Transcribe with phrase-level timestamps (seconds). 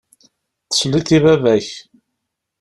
[0.69, 1.67] Tesliḍ i baba-k.